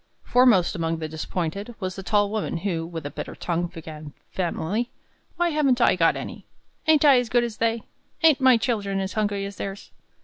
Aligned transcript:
Foremost 0.23 0.73
among 0.75 0.97
the 0.97 1.07
disappointed 1.07 1.75
was 1.79 1.95
the 1.95 2.01
tall 2.01 2.31
woman, 2.31 2.57
who, 2.65 2.87
with 2.87 3.05
a 3.05 3.11
bitter 3.11 3.35
tongue, 3.35 3.67
began 3.67 4.13
vehemently: 4.33 4.89
"Why 5.35 5.49
haven't 5.49 5.79
I 5.79 5.95
got 5.95 6.15
any? 6.15 6.47
Ain't 6.87 7.05
I 7.05 7.19
as 7.19 7.29
good 7.29 7.43
as 7.43 7.57
they? 7.57 7.83
Ain't 8.23 8.41
my 8.41 8.57
children 8.57 8.99
as 8.99 9.13
hungry 9.13 9.45
as 9.45 9.57
theirs?" 9.57 9.91